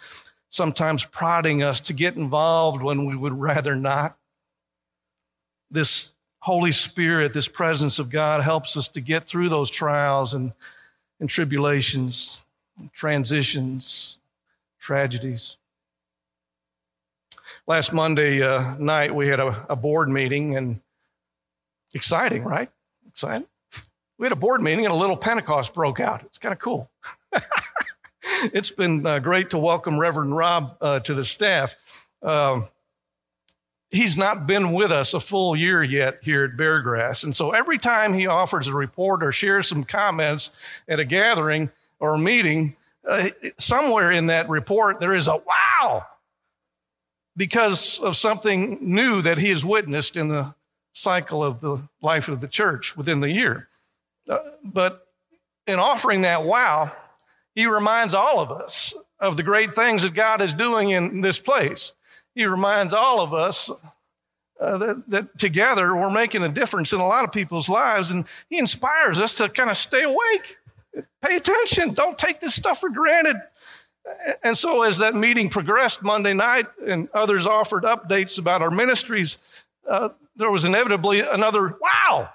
Sometimes 0.49 1.05
prodding 1.05 1.63
us 1.63 1.79
to 1.81 1.93
get 1.93 2.15
involved 2.15 2.81
when 2.81 3.05
we 3.05 3.15
would 3.15 3.39
rather 3.39 3.75
not. 3.75 4.17
This 5.71 6.11
Holy 6.39 6.71
Spirit, 6.71 7.33
this 7.33 7.47
presence 7.47 7.99
of 7.99 8.09
God, 8.09 8.41
helps 8.41 8.77
us 8.77 8.87
to 8.89 9.01
get 9.01 9.25
through 9.25 9.49
those 9.49 9.69
trials 9.69 10.33
and, 10.33 10.53
and 11.19 11.29
tribulations, 11.29 12.41
transitions, 12.93 14.17
tragedies. 14.79 15.57
Last 17.67 17.93
Monday 17.93 18.41
uh, 18.41 18.75
night, 18.77 19.13
we 19.13 19.27
had 19.27 19.39
a, 19.39 19.65
a 19.69 19.75
board 19.75 20.09
meeting, 20.09 20.55
and 20.55 20.79
exciting, 21.93 22.43
right? 22.43 22.69
Exciting. 23.07 23.47
We 24.17 24.25
had 24.25 24.31
a 24.31 24.37
board 24.37 24.61
meeting, 24.61 24.85
and 24.85 24.93
a 24.93 24.97
little 24.97 25.17
Pentecost 25.17 25.73
broke 25.73 25.99
out. 25.99 26.23
It's 26.23 26.37
kind 26.37 26.53
of 26.53 26.59
cool. 26.59 26.89
it's 28.23 28.71
been 28.71 29.05
uh, 29.05 29.19
great 29.19 29.51
to 29.51 29.57
welcome 29.57 29.99
Reverend 29.99 30.35
Rob 30.35 30.77
uh, 30.81 30.99
to 31.01 31.13
the 31.13 31.25
staff. 31.25 31.75
Um, 32.21 32.67
he's 33.91 34.17
not 34.17 34.45
been 34.45 34.71
with 34.71 34.91
us 34.91 35.13
a 35.13 35.19
full 35.19 35.55
year 35.55 35.83
yet 35.83 36.19
here 36.21 36.43
at 36.43 36.51
Beargrass. 36.51 37.23
And 37.23 37.35
so 37.35 37.51
every 37.51 37.77
time 37.77 38.13
he 38.13 38.27
offers 38.27 38.67
a 38.67 38.73
report 38.73 39.23
or 39.23 39.31
shares 39.31 39.67
some 39.67 39.83
comments 39.83 40.51
at 40.87 40.99
a 40.99 41.05
gathering 41.05 41.69
or 41.99 42.13
a 42.13 42.19
meeting, 42.19 42.75
uh, 43.07 43.29
somewhere 43.57 44.11
in 44.11 44.27
that 44.27 44.49
report 44.49 44.99
there 44.99 45.13
is 45.13 45.27
a 45.27 45.37
wow 45.37 46.05
because 47.35 47.99
of 47.99 48.17
something 48.17 48.77
new 48.81 49.21
that 49.21 49.37
he 49.37 49.49
has 49.49 49.63
witnessed 49.63 50.15
in 50.15 50.27
the 50.27 50.53
cycle 50.93 51.43
of 51.43 51.61
the 51.61 51.77
life 52.01 52.27
of 52.27 52.41
the 52.41 52.47
church 52.47 52.95
within 52.97 53.21
the 53.21 53.31
year. 53.31 53.67
Uh, 54.29 54.37
but 54.63 55.07
in 55.65 55.79
offering 55.79 56.21
that 56.23 56.43
wow, 56.43 56.91
he 57.55 57.65
reminds 57.65 58.13
all 58.13 58.39
of 58.39 58.51
us 58.51 58.93
of 59.19 59.37
the 59.37 59.43
great 59.43 59.71
things 59.71 60.03
that 60.03 60.13
God 60.13 60.41
is 60.41 60.53
doing 60.53 60.91
in 60.91 61.21
this 61.21 61.39
place 61.39 61.93
he 62.35 62.45
reminds 62.45 62.93
all 62.93 63.21
of 63.21 63.33
us 63.33 63.69
uh, 64.59 64.77
that, 64.77 65.03
that 65.07 65.37
together 65.39 65.95
we're 65.95 66.11
making 66.11 66.43
a 66.43 66.49
difference 66.49 66.93
in 66.93 66.99
a 66.99 67.07
lot 67.07 67.23
of 67.23 67.31
people's 67.31 67.69
lives. 67.69 68.11
And 68.11 68.25
he 68.49 68.57
inspires 68.57 69.19
us 69.19 69.35
to 69.35 69.49
kind 69.49 69.69
of 69.69 69.77
stay 69.77 70.03
awake 70.03 70.57
Pay 71.21 71.35
attention. 71.35 71.93
Don't 71.93 72.17
take 72.17 72.39
this 72.39 72.55
stuff 72.55 72.79
for 72.79 72.89
granted. 72.89 73.37
And 74.43 74.57
so, 74.57 74.83
as 74.83 74.97
that 74.99 75.15
meeting 75.15 75.49
progressed 75.49 76.01
Monday 76.01 76.33
night 76.33 76.65
and 76.85 77.09
others 77.13 77.45
offered 77.45 77.83
updates 77.83 78.39
about 78.39 78.61
our 78.61 78.71
ministries, 78.71 79.37
uh, 79.87 80.09
there 80.35 80.49
was 80.49 80.65
inevitably 80.65 81.19
another 81.19 81.75
wow, 81.79 82.29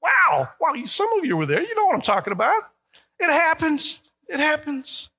wow, 0.00 0.48
wow. 0.60 0.84
Some 0.84 1.10
of 1.18 1.24
you 1.24 1.36
were 1.36 1.46
there. 1.46 1.62
You 1.62 1.74
know 1.74 1.86
what 1.86 1.94
I'm 1.94 2.02
talking 2.02 2.32
about. 2.32 2.62
It 3.18 3.30
happens. 3.30 4.00
It 4.28 4.38
happens. 4.38 5.10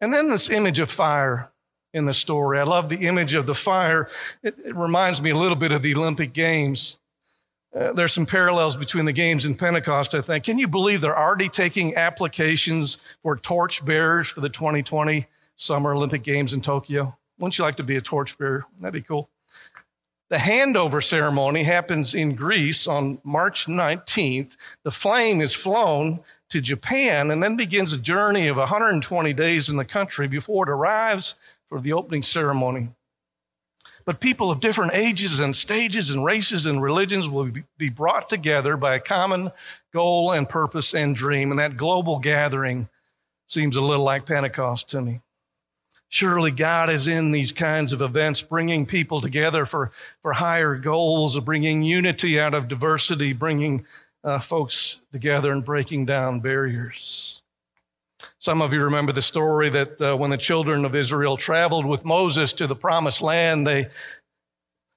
And 0.00 0.14
then 0.14 0.28
this 0.28 0.50
image 0.50 0.78
of 0.78 0.90
fire 0.90 1.50
in 1.92 2.04
the 2.04 2.12
story. 2.12 2.58
I 2.58 2.64
love 2.64 2.88
the 2.88 3.06
image 3.06 3.34
of 3.34 3.46
the 3.46 3.54
fire. 3.54 4.08
It, 4.42 4.56
it 4.64 4.76
reminds 4.76 5.20
me 5.20 5.30
a 5.30 5.36
little 5.36 5.56
bit 5.56 5.72
of 5.72 5.82
the 5.82 5.94
Olympic 5.94 6.32
Games. 6.32 6.98
Uh, 7.74 7.92
there's 7.92 8.12
some 8.12 8.26
parallels 8.26 8.76
between 8.76 9.04
the 9.04 9.12
games 9.12 9.44
and 9.44 9.58
Pentecost, 9.58 10.14
I 10.14 10.20
think. 10.20 10.44
Can 10.44 10.58
you 10.58 10.66
believe 10.66 11.00
they're 11.00 11.18
already 11.18 11.48
taking 11.48 11.96
applications 11.96 12.98
for 13.22 13.36
torch 13.36 13.84
bearers 13.84 14.28
for 14.28 14.40
the 14.40 14.48
2020 14.48 15.26
Summer 15.56 15.94
Olympic 15.94 16.22
Games 16.22 16.52
in 16.52 16.62
Tokyo? 16.62 17.16
Wouldn't 17.38 17.58
you 17.58 17.64
like 17.64 17.76
to 17.76 17.84
be 17.84 17.96
a 17.96 18.00
torch 18.00 18.36
bearer? 18.38 18.66
That'd 18.80 18.94
be 18.94 19.06
cool. 19.06 19.30
The 20.30 20.36
handover 20.36 21.02
ceremony 21.02 21.64
happens 21.64 22.14
in 22.14 22.36
Greece 22.36 22.86
on 22.86 23.18
March 23.24 23.66
19th. 23.66 24.56
The 24.84 24.90
flame 24.90 25.40
is 25.40 25.54
flown 25.54 26.20
to 26.50 26.60
Japan 26.60 27.30
and 27.30 27.42
then 27.42 27.56
begins 27.56 27.92
a 27.92 27.98
journey 27.98 28.48
of 28.48 28.56
120 28.56 29.32
days 29.32 29.68
in 29.68 29.76
the 29.76 29.84
country 29.84 30.28
before 30.28 30.68
it 30.68 30.70
arrives 30.70 31.34
for 31.70 31.80
the 31.80 31.94
opening 31.94 32.22
ceremony. 32.22 32.88
But 34.04 34.20
people 34.20 34.50
of 34.50 34.60
different 34.60 34.92
ages 34.94 35.40
and 35.40 35.56
stages 35.56 36.10
and 36.10 36.24
races 36.24 36.66
and 36.66 36.82
religions 36.82 37.30
will 37.30 37.50
be 37.78 37.88
brought 37.88 38.28
together 38.28 38.76
by 38.76 38.96
a 38.96 39.00
common 39.00 39.52
goal 39.92 40.32
and 40.32 40.48
purpose 40.48 40.94
and 40.94 41.14
dream. 41.14 41.50
And 41.50 41.60
that 41.60 41.76
global 41.76 42.18
gathering 42.18 42.88
seems 43.46 43.76
a 43.76 43.80
little 43.80 44.04
like 44.04 44.26
Pentecost 44.26 44.90
to 44.90 45.00
me. 45.00 45.20
Surely 46.08 46.50
God 46.50 46.90
is 46.90 47.06
in 47.06 47.30
these 47.30 47.52
kinds 47.52 47.92
of 47.92 48.02
events, 48.02 48.40
bringing 48.40 48.84
people 48.84 49.20
together 49.20 49.64
for, 49.64 49.92
for 50.22 50.32
higher 50.32 50.74
goals, 50.74 51.38
bringing 51.38 51.84
unity 51.84 52.40
out 52.40 52.52
of 52.52 52.66
diversity, 52.66 53.32
bringing 53.32 53.86
uh, 54.24 54.40
folks 54.40 54.98
together 55.12 55.52
and 55.52 55.64
breaking 55.64 56.06
down 56.06 56.40
barriers. 56.40 57.39
Some 58.40 58.62
of 58.62 58.72
you 58.72 58.82
remember 58.82 59.12
the 59.12 59.20
story 59.20 59.68
that 59.68 60.00
uh, 60.00 60.16
when 60.16 60.30
the 60.30 60.38
children 60.38 60.86
of 60.86 60.96
Israel 60.96 61.36
traveled 61.36 61.84
with 61.84 62.06
Moses 62.06 62.54
to 62.54 62.66
the 62.66 62.74
promised 62.74 63.20
land, 63.20 63.66
they, 63.66 63.88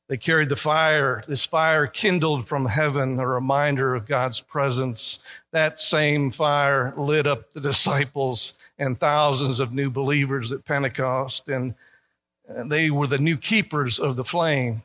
they 0.07 0.15
carried 0.15 0.47
the 0.47 0.55
fire. 0.55 1.25
This 1.27 1.43
fire 1.43 1.85
kindled 1.85 2.47
from 2.47 2.65
heaven, 2.65 3.19
a 3.19 3.27
reminder 3.27 3.95
of 3.95 4.05
God's 4.05 4.39
presence. 4.39 5.19
That 5.51 5.77
same 5.77 6.31
fire 6.31 6.93
lit 6.95 7.27
up 7.27 7.51
the 7.51 7.59
disciples 7.59 8.53
and 8.79 8.97
thousands 8.97 9.59
of 9.59 9.73
new 9.73 9.89
believers 9.89 10.53
at 10.53 10.63
Pentecost, 10.63 11.49
and, 11.49 11.75
they 12.65 12.89
were 12.89 13.07
the 13.07 13.17
new 13.17 13.37
keepers 13.37 13.99
of 13.99 14.17
the 14.17 14.25
flame. 14.25 14.81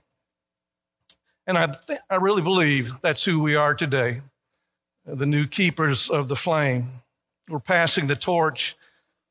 And 1.44 1.58
I, 1.58 1.66
th- 1.66 1.98
I 2.08 2.14
really 2.14 2.40
believe 2.40 2.92
that's 3.02 3.24
who 3.24 3.40
we 3.40 3.56
are 3.56 3.74
today 3.74 4.20
the 5.04 5.26
new 5.26 5.46
keepers 5.46 6.08
of 6.08 6.28
the 6.28 6.36
flame. 6.36 6.88
We're 7.48 7.60
passing 7.60 8.06
the 8.06 8.16
torch 8.16 8.76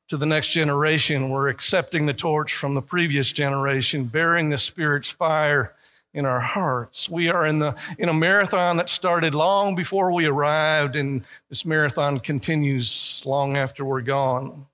to 0.07 0.17
the 0.17 0.25
next 0.25 0.51
generation. 0.51 1.29
We're 1.29 1.49
accepting 1.49 2.05
the 2.05 2.13
torch 2.13 2.55
from 2.55 2.73
the 2.73 2.81
previous 2.81 3.31
generation, 3.31 4.05
bearing 4.05 4.49
the 4.49 4.57
Spirit's 4.57 5.09
fire 5.09 5.73
in 6.13 6.25
our 6.25 6.39
hearts. 6.39 7.09
We 7.09 7.29
are 7.29 7.45
in, 7.45 7.59
the, 7.59 7.75
in 7.99 8.09
a 8.09 8.13
marathon 8.13 8.77
that 8.77 8.89
started 8.89 9.35
long 9.35 9.75
before 9.75 10.11
we 10.11 10.25
arrived, 10.25 10.95
and 10.95 11.23
this 11.49 11.65
marathon 11.65 12.19
continues 12.19 13.21
long 13.25 13.55
after 13.55 13.85
we're 13.85 14.01
gone. 14.01 14.65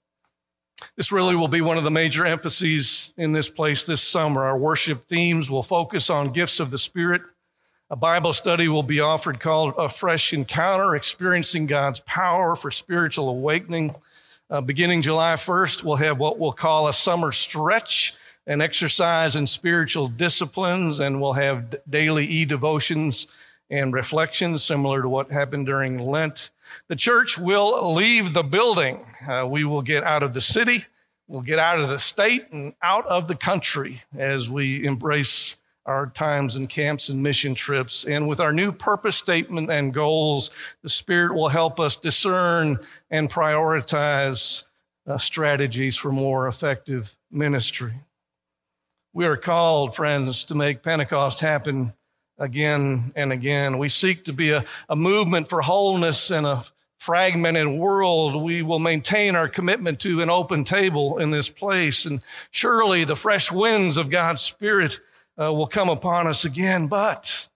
This 0.95 1.11
really 1.11 1.35
will 1.35 1.47
be 1.47 1.61
one 1.61 1.77
of 1.77 1.83
the 1.83 1.91
major 1.91 2.25
emphases 2.25 3.13
in 3.17 3.31
this 3.31 3.49
place 3.49 3.83
this 3.83 4.01
summer. 4.01 4.43
Our 4.43 4.57
worship 4.57 5.07
themes 5.07 5.49
will 5.49 5.63
focus 5.63 6.09
on 6.09 6.31
gifts 6.31 6.59
of 6.59 6.71
the 6.71 6.77
Spirit. 6.77 7.23
A 7.93 7.95
Bible 7.95 8.33
study 8.33 8.67
will 8.67 8.81
be 8.81 9.01
offered 9.01 9.39
called 9.39 9.75
A 9.77 9.87
Fresh 9.87 10.33
Encounter 10.33 10.95
Experiencing 10.95 11.67
God's 11.67 11.99
Power 11.99 12.55
for 12.55 12.71
Spiritual 12.71 13.29
Awakening. 13.29 13.93
Uh, 14.49 14.61
beginning 14.61 15.03
July 15.03 15.35
1st, 15.35 15.83
we'll 15.83 15.97
have 15.97 16.17
what 16.17 16.39
we'll 16.39 16.53
call 16.53 16.87
a 16.87 16.93
summer 16.93 17.31
stretch 17.31 18.15
an 18.47 18.61
exercise 18.61 19.35
in 19.35 19.45
spiritual 19.45 20.07
disciplines, 20.07 21.01
and 21.01 21.21
we'll 21.21 21.33
have 21.33 21.75
daily 21.87 22.25
e 22.25 22.45
devotions 22.45 23.27
and 23.69 23.93
reflections 23.93 24.63
similar 24.63 25.03
to 25.03 25.07
what 25.07 25.31
happened 25.31 25.67
during 25.67 25.99
Lent. 25.99 26.49
The 26.87 26.95
church 26.95 27.37
will 27.37 27.93
leave 27.93 28.33
the 28.33 28.41
building. 28.41 29.05
Uh, 29.27 29.45
we 29.47 29.65
will 29.65 29.83
get 29.83 30.03
out 30.03 30.23
of 30.23 30.33
the 30.33 30.41
city, 30.41 30.83
we'll 31.27 31.41
get 31.41 31.59
out 31.59 31.79
of 31.79 31.89
the 31.89 31.99
state, 31.99 32.47
and 32.51 32.73
out 32.81 33.05
of 33.05 33.27
the 33.27 33.35
country 33.35 34.01
as 34.17 34.49
we 34.49 34.83
embrace 34.83 35.57
our 35.85 36.07
times 36.07 36.55
and 36.55 36.69
camps 36.69 37.09
and 37.09 37.21
mission 37.21 37.55
trips. 37.55 38.05
And 38.05 38.27
with 38.27 38.39
our 38.39 38.53
new 38.53 38.71
purpose 38.71 39.15
statement 39.15 39.69
and 39.69 39.93
goals, 39.93 40.51
the 40.81 40.89
Spirit 40.89 41.35
will 41.35 41.49
help 41.49 41.79
us 41.79 41.95
discern 41.95 42.79
and 43.11 43.29
prioritize 43.29 44.63
uh, 45.05 45.17
strategies 45.17 45.97
for 45.97 46.11
more 46.11 46.47
effective 46.47 47.15
ministry. 47.29 47.93
We 49.13 49.25
are 49.25 49.37
called, 49.37 49.95
friends, 49.95 50.45
to 50.45 50.55
make 50.55 50.83
Pentecost 50.83 51.39
happen 51.39 51.93
again 52.37 53.11
and 53.15 53.31
again. 53.31 53.77
We 53.77 53.89
seek 53.89 54.25
to 54.25 54.33
be 54.33 54.51
a, 54.51 54.65
a 54.89 54.95
movement 54.95 55.49
for 55.49 55.61
wholeness 55.61 56.31
in 56.31 56.45
a 56.45 56.63
fragmented 56.97 57.67
world. 57.67 58.41
We 58.41 58.61
will 58.61 58.79
maintain 58.79 59.35
our 59.35 59.49
commitment 59.49 59.99
to 59.99 60.21
an 60.21 60.29
open 60.29 60.63
table 60.63 61.17
in 61.17 61.31
this 61.31 61.49
place. 61.49 62.05
And 62.05 62.21
surely 62.49 63.03
the 63.03 63.17
fresh 63.17 63.51
winds 63.51 63.97
of 63.97 64.09
God's 64.09 64.41
Spirit 64.41 64.99
uh, 65.39 65.51
will 65.53 65.67
come 65.67 65.89
upon 65.89 66.27
us 66.27 66.45
again. 66.45 66.87
But, 66.87 67.47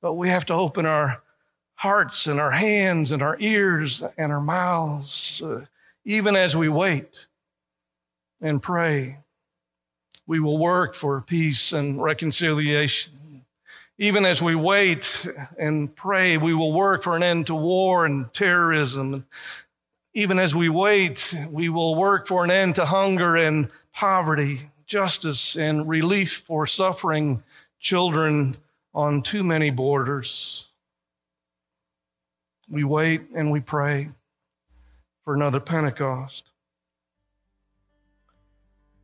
but 0.00 0.14
we 0.14 0.28
have 0.28 0.46
to 0.46 0.54
open 0.54 0.86
our 0.86 1.22
hearts 1.74 2.26
and 2.26 2.40
our 2.40 2.52
hands 2.52 3.12
and 3.12 3.22
our 3.22 3.36
ears 3.38 4.04
and 4.16 4.32
our 4.32 4.40
mouths, 4.40 5.42
uh, 5.42 5.66
even 6.04 6.36
as 6.36 6.56
we 6.56 6.68
wait 6.68 7.26
and 8.40 8.62
pray 8.62 9.18
we 10.26 10.40
will 10.40 10.58
work 10.58 10.94
for 10.94 11.20
peace 11.20 11.72
and 11.72 12.02
reconciliation. 12.02 13.12
Even 13.98 14.24
as 14.24 14.40
we 14.40 14.54
wait 14.54 15.26
and 15.58 15.94
pray, 15.94 16.38
we 16.38 16.54
will 16.54 16.72
work 16.72 17.02
for 17.02 17.16
an 17.16 17.22
end 17.22 17.48
to 17.48 17.54
war 17.54 18.06
and 18.06 18.32
terrorism. 18.32 19.26
Even 20.14 20.38
as 20.38 20.54
we 20.54 20.68
wait, 20.68 21.36
we 21.50 21.68
will 21.68 21.94
work 21.94 22.26
for 22.26 22.44
an 22.44 22.50
end 22.50 22.76
to 22.76 22.86
hunger 22.86 23.36
and 23.36 23.68
poverty, 23.92 24.70
justice 24.86 25.56
and 25.56 25.88
relief 25.88 26.44
for 26.46 26.66
suffering 26.66 27.42
children 27.80 28.56
on 28.94 29.22
too 29.22 29.42
many 29.42 29.70
borders. 29.70 30.68
We 32.68 32.84
wait 32.84 33.22
and 33.34 33.50
we 33.50 33.60
pray 33.60 34.08
for 35.24 35.34
another 35.34 35.60
Pentecost. 35.60 36.48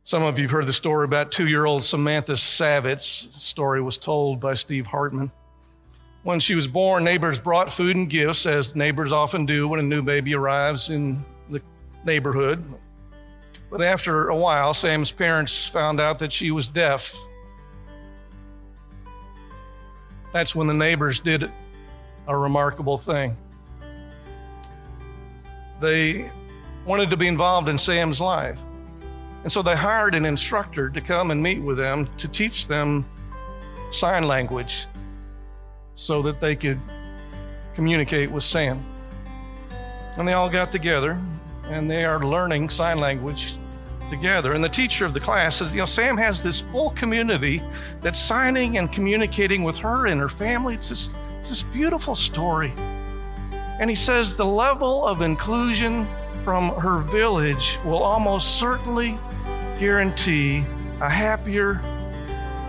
Some 0.03 0.23
of 0.23 0.39
you 0.39 0.45
have 0.45 0.51
heard 0.51 0.65
the 0.67 0.73
story 0.73 1.05
about 1.05 1.31
two 1.31 1.47
year 1.47 1.65
old 1.65 1.83
Samantha 1.83 2.33
Savitz. 2.33 3.31
The 3.31 3.39
story 3.39 3.81
was 3.81 3.97
told 3.97 4.39
by 4.39 4.55
Steve 4.55 4.87
Hartman. 4.87 5.31
When 6.23 6.39
she 6.39 6.55
was 6.55 6.67
born, 6.67 7.03
neighbors 7.03 7.39
brought 7.39 7.71
food 7.71 7.95
and 7.95 8.09
gifts, 8.09 8.45
as 8.45 8.75
neighbors 8.75 9.11
often 9.11 9.45
do 9.45 9.67
when 9.67 9.79
a 9.79 9.83
new 9.83 10.01
baby 10.01 10.33
arrives 10.33 10.89
in 10.89 11.23
the 11.49 11.61
neighborhood. 12.03 12.63
But 13.69 13.81
after 13.81 14.29
a 14.29 14.35
while, 14.35 14.73
Sam's 14.73 15.11
parents 15.11 15.67
found 15.67 15.99
out 15.99 16.19
that 16.19 16.33
she 16.33 16.51
was 16.51 16.67
deaf. 16.67 17.15
That's 20.33 20.55
when 20.55 20.67
the 20.67 20.73
neighbors 20.73 21.19
did 21.19 21.51
a 22.27 22.35
remarkable 22.35 22.97
thing. 22.97 23.35
They 25.79 26.29
wanted 26.85 27.09
to 27.11 27.17
be 27.17 27.27
involved 27.27 27.69
in 27.69 27.77
Sam's 27.77 28.19
life. 28.19 28.59
And 29.43 29.51
so 29.51 29.61
they 29.61 29.75
hired 29.75 30.15
an 30.15 30.25
instructor 30.25 30.89
to 30.89 31.01
come 31.01 31.31
and 31.31 31.41
meet 31.41 31.61
with 31.61 31.77
them 31.77 32.09
to 32.17 32.27
teach 32.27 32.67
them 32.67 33.05
sign 33.91 34.23
language 34.23 34.87
so 35.95 36.21
that 36.23 36.39
they 36.39 36.55
could 36.55 36.79
communicate 37.75 38.29
with 38.29 38.43
Sam. 38.43 38.83
And 40.17 40.27
they 40.27 40.33
all 40.33 40.49
got 40.49 40.71
together 40.71 41.19
and 41.65 41.89
they 41.89 42.03
are 42.03 42.19
learning 42.19 42.69
sign 42.69 42.99
language 42.99 43.55
together. 44.09 44.53
And 44.53 44.63
the 44.63 44.69
teacher 44.69 45.05
of 45.05 45.13
the 45.13 45.19
class 45.19 45.57
says, 45.57 45.73
You 45.73 45.81
know, 45.81 45.85
Sam 45.85 46.17
has 46.17 46.41
this 46.41 46.61
full 46.61 46.91
community 46.91 47.61
that's 48.01 48.19
signing 48.19 48.77
and 48.77 48.91
communicating 48.91 49.63
with 49.63 49.77
her 49.77 50.07
and 50.07 50.19
her 50.19 50.29
family. 50.29 50.75
It's 50.75 50.89
this, 50.89 51.09
it's 51.39 51.49
this 51.49 51.63
beautiful 51.63 52.15
story. 52.15 52.73
And 53.79 53.89
he 53.89 53.95
says, 53.95 54.35
The 54.35 54.45
level 54.45 55.05
of 55.05 55.21
inclusion 55.21 56.07
from 56.43 56.69
her 56.75 56.99
village 56.99 57.79
will 57.85 58.03
almost 58.03 58.59
certainly 58.59 59.17
guarantee 59.79 60.63
a 61.01 61.09
happier, 61.09 61.81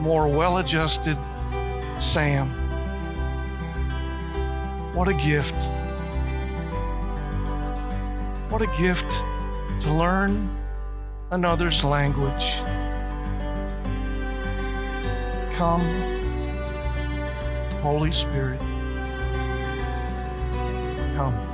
more 0.00 0.28
well 0.28 0.58
adjusted 0.58 1.18
Sam. 1.98 2.48
What 4.94 5.08
a 5.08 5.14
gift. 5.14 5.54
What 8.50 8.62
a 8.62 8.66
gift 8.78 9.10
to 9.82 9.92
learn 9.92 10.48
another's 11.30 11.84
language. 11.84 12.54
Come, 15.54 15.82
Holy 17.82 18.10
Spirit. 18.10 18.60
Come. 21.14 21.46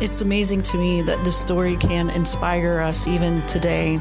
It's 0.00 0.20
amazing 0.20 0.62
to 0.62 0.76
me 0.76 1.02
that 1.02 1.24
this 1.24 1.36
story 1.36 1.74
can 1.76 2.08
inspire 2.10 2.78
us 2.78 3.08
even 3.08 3.44
today. 3.46 3.98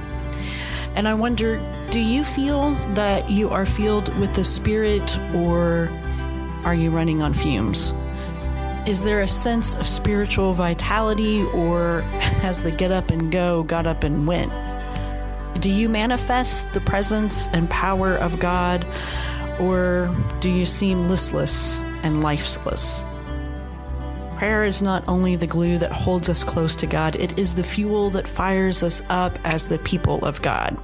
And 0.96 1.08
I 1.08 1.16
wonder 1.16 1.60
do 1.92 2.02
you 2.02 2.26
feel 2.26 2.72
that 2.96 3.30
you 3.30 3.50
are 3.50 3.66
filled 3.66 4.16
with 4.18 4.36
the 4.36 4.44
Spirit 4.44 5.18
or 5.34 5.90
are 6.66 6.76
you 6.76 6.92
running 6.92 7.22
on 7.22 7.34
fumes? 7.34 7.94
Is 8.86 9.04
there 9.04 9.22
a 9.22 9.28
sense 9.28 9.74
of 9.76 9.88
spiritual 9.88 10.54
vitality 10.54 11.44
or 11.54 12.02
has 12.42 12.62
the 12.62 12.72
get 12.72 12.92
up 12.92 13.10
and 13.10 13.32
go 13.32 13.64
got 13.64 13.88
up 13.88 14.04
and 14.04 14.28
went? 14.28 14.52
Do 15.62 15.72
you 15.72 15.88
manifest 15.88 16.72
the 16.74 16.82
presence 16.82 17.48
and 17.54 17.70
power 17.70 18.16
of 18.16 18.38
God 18.38 18.86
or 19.60 20.14
do 20.42 20.52
you 20.52 20.66
seem 20.66 21.08
listless 21.08 21.80
and 22.04 22.22
lifeless? 22.22 23.06
Prayer 24.36 24.66
is 24.66 24.82
not 24.82 25.08
only 25.08 25.36
the 25.36 25.48
glue 25.48 25.78
that 25.80 25.92
holds 25.92 26.30
us 26.30 26.44
close 26.44 26.76
to 26.76 26.86
God, 26.86 27.16
it 27.16 27.40
is 27.40 27.56
the 27.56 27.64
fuel 27.64 28.10
that 28.12 28.28
fires 28.28 28.84
us 28.84 29.02
up 29.10 29.40
as 29.44 29.68
the 29.68 29.80
people 29.80 30.24
of 30.24 30.42
God. 30.42 30.78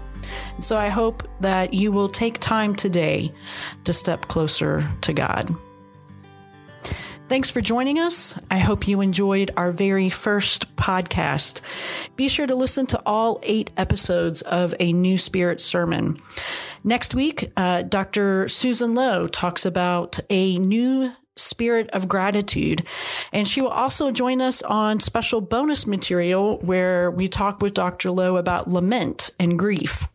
And 0.56 0.64
so 0.64 0.78
I 0.78 0.90
hope 0.90 1.28
that 1.40 1.74
you 1.74 1.92
will 1.92 2.10
take 2.10 2.40
time 2.40 2.76
today 2.76 3.34
to 3.84 3.94
step 3.94 4.28
closer 4.28 4.90
to 5.02 5.14
God. 5.14 5.56
Thanks 7.30 7.50
for 7.50 7.62
joining 7.62 7.98
us. 8.00 8.38
I 8.52 8.60
hope 8.60 8.88
you 8.88 9.02
enjoyed 9.02 9.50
our 9.58 9.72
very 9.72 10.10
first 10.10 10.76
podcast. 10.76 11.62
Be 12.16 12.28
sure 12.28 12.46
to 12.46 12.54
listen 12.54 12.86
to 12.88 13.02
all 13.06 13.40
eight 13.44 13.72
episodes 13.78 14.42
of 14.42 14.76
a 14.80 14.94
New 14.94 15.18
Spirit 15.18 15.62
sermon. 15.62 16.18
Next 16.84 17.16
week, 17.16 17.52
uh, 17.56 17.84
Dr. 17.84 18.48
Susan 18.50 18.94
Lowe 18.94 19.28
talks 19.28 19.66
about 19.66 20.20
a 20.30 20.60
new 20.60 21.14
spirit 21.36 21.90
of 21.92 22.08
gratitude. 22.08 22.86
And 23.32 23.48
she 23.48 23.62
will 23.62 23.70
also 23.70 24.12
join 24.12 24.42
us 24.42 24.62
on 24.62 25.00
special 25.00 25.42
bonus 25.42 25.88
material 25.88 26.60
where 26.60 27.10
we 27.10 27.28
talk 27.28 27.62
with 27.62 27.74
Dr. 27.74 28.12
Lowe 28.12 28.38
about 28.38 28.68
lament 28.68 29.32
and 29.40 29.58
grief. 29.58 30.08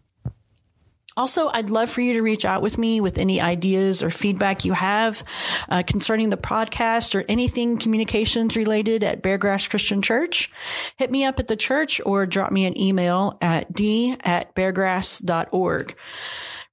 Also, 1.18 1.48
I'd 1.48 1.68
love 1.68 1.90
for 1.90 2.00
you 2.00 2.12
to 2.12 2.22
reach 2.22 2.44
out 2.44 2.62
with 2.62 2.78
me 2.78 3.00
with 3.00 3.18
any 3.18 3.40
ideas 3.40 4.04
or 4.04 4.08
feedback 4.08 4.64
you 4.64 4.72
have 4.72 5.24
uh, 5.68 5.82
concerning 5.84 6.30
the 6.30 6.36
podcast 6.36 7.16
or 7.16 7.24
anything 7.28 7.76
communications 7.76 8.54
related 8.54 9.02
at 9.02 9.20
Beargrass 9.20 9.68
Christian 9.68 10.00
Church. 10.00 10.48
Hit 10.94 11.10
me 11.10 11.24
up 11.24 11.40
at 11.40 11.48
the 11.48 11.56
church 11.56 12.00
or 12.06 12.24
drop 12.24 12.52
me 12.52 12.66
an 12.66 12.78
email 12.78 13.36
at 13.40 13.72
d 13.72 14.14
at 14.20 14.54
beargrass.org. 14.54 15.96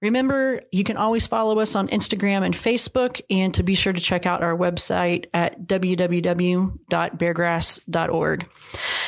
Remember, 0.02 0.62
you 0.72 0.84
can 0.84 0.98
always 0.98 1.26
follow 1.26 1.60
us 1.60 1.74
on 1.76 1.88
Instagram 1.88 2.44
and 2.44 2.54
Facebook, 2.54 3.22
and 3.30 3.54
to 3.54 3.64
be 3.64 3.76
sure 3.76 3.94
to 3.94 4.02
check 4.02 4.26
out 4.26 4.44
our 4.44 4.56
website 4.56 5.26
at 5.34 5.68
www.beargrass.org. 5.68 8.50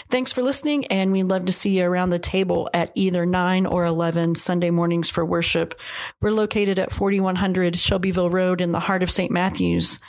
Thanks 0.10 0.32
for 0.32 0.42
listening, 0.42 0.86
and 0.88 1.12
we'd 1.12 1.24
love 1.24 1.44
to 1.46 1.52
see 1.52 1.78
you 1.78 1.86
around 1.86 2.12
the 2.12 2.20
table 2.20 2.70
at 2.74 2.92
either 2.96 3.26
9 3.26 3.66
or 3.66 3.84
11 3.84 4.36
Sunday 4.36 4.70
mornings 4.70 5.10
for 5.10 5.26
worship. 5.26 5.78
We're 6.22 6.32
located 6.32 6.80
at 6.80 6.94
4100 6.94 7.78
Shelbyville 7.78 8.30
Road 8.30 8.62
in 8.62 8.72
the 8.72 8.80
heart 8.80 9.04
of 9.04 9.12
St. 9.12 9.30
Matthews. 9.30 10.00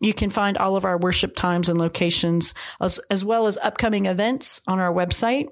You 0.00 0.12
can 0.12 0.28
find 0.28 0.58
all 0.58 0.76
of 0.76 0.84
our 0.84 0.98
worship 0.98 1.34
times 1.34 1.70
and 1.70 1.78
locations, 1.78 2.52
as, 2.80 3.00
as 3.10 3.24
well 3.24 3.46
as 3.46 3.56
upcoming 3.58 4.04
events 4.04 4.60
on 4.66 4.78
our 4.78 4.92
website. 4.92 5.48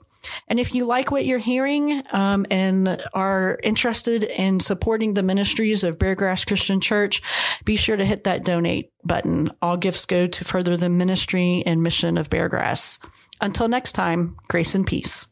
And 0.49 0.61
if 0.61 0.75
you 0.75 0.85
like 0.85 1.11
what 1.11 1.27
you're 1.27 1.39
hearing 1.39 2.03
um, 2.13 2.47
and 2.51 3.03
are 3.13 3.59
interested 3.63 4.25
in 4.25 4.61
supporting 4.61 5.15
the 5.15 5.23
ministries 5.23 5.85
of 5.85 5.99
Beargrass 5.99 6.47
Christian 6.47 6.81
Church, 6.81 7.23
be 7.65 7.77
sure 7.77 7.97
to 7.97 8.05
hit 8.05 8.25
that 8.25 8.45
donate 8.45 8.91
button. 9.05 9.51
All 9.61 9.77
gifts 9.77 10.07
go 10.07 10.27
to 10.27 10.45
further 10.45 10.77
the 10.77 10.89
ministry 10.89 11.63
and 11.67 11.83
mission 11.83 12.19
of 12.19 12.31
Beargrass. 12.31 12.99
Until 13.41 13.69
next 13.69 13.93
time, 13.93 14.37
grace 14.49 14.75
and 14.75 14.87
peace. 14.87 15.27